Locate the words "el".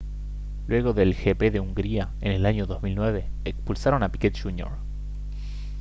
2.31-2.47